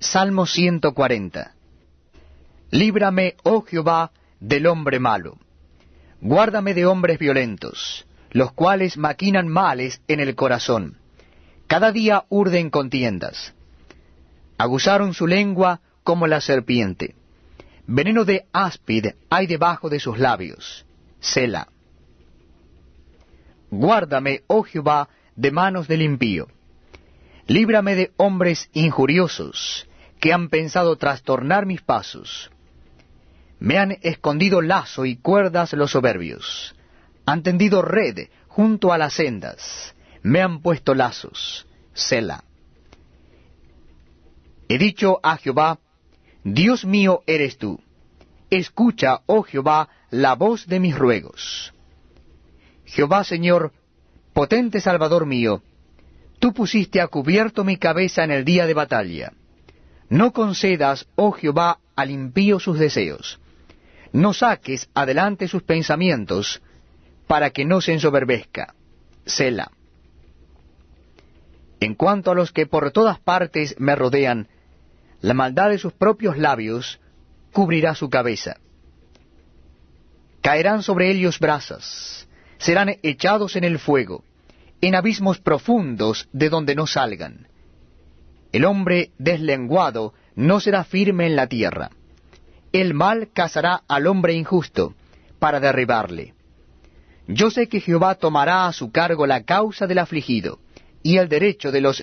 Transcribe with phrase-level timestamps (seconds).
[0.00, 1.52] Salmo 140.
[2.70, 5.36] Líbrame, oh Jehová, del hombre malo.
[6.22, 10.96] Guárdame de hombres violentos, los cuales maquinan males en el corazón.
[11.66, 13.52] Cada día urden contiendas.
[14.56, 17.14] Aguzaron su lengua como la serpiente.
[17.86, 20.86] Veneno de áspid hay debajo de sus labios.
[21.20, 21.68] Sela.
[23.70, 26.48] Guárdame, oh Jehová, de manos del impío.
[27.46, 29.86] Líbrame de hombres injuriosos,
[30.20, 32.50] que han pensado trastornar mis pasos.
[33.58, 36.74] Me han escondido lazo y cuerdas los soberbios.
[37.26, 39.94] Han tendido red junto a las sendas.
[40.22, 41.66] Me han puesto lazos.
[41.94, 42.44] Sela.
[44.68, 45.78] He dicho a Jehová,
[46.44, 47.80] Dios mío eres tú.
[48.50, 51.72] Escucha, oh Jehová, la voz de mis ruegos.
[52.84, 53.72] Jehová Señor,
[54.32, 55.62] potente Salvador mío,
[56.38, 59.32] tú pusiste a cubierto mi cabeza en el día de batalla.
[60.10, 63.38] No concedas, oh Jehová, al impío sus deseos.
[64.12, 66.60] No saques adelante sus pensamientos,
[67.28, 68.74] para que no se ensoberbezca.
[69.24, 69.70] Sela.
[71.78, 74.48] En cuanto a los que por todas partes me rodean,
[75.20, 77.00] la maldad de sus propios labios
[77.52, 78.56] cubrirá su cabeza.
[80.42, 82.26] Caerán sobre ellos brasas,
[82.58, 84.24] serán echados en el fuego,
[84.80, 87.46] en abismos profundos de donde no salgan.
[88.52, 91.90] El hombre deslenguado no será firme en la tierra.
[92.72, 94.94] El mal cazará al hombre injusto
[95.38, 96.34] para derribarle.
[97.26, 100.58] Yo sé que Jehová tomará a su cargo la causa del afligido
[101.02, 101.96] y el derecho de los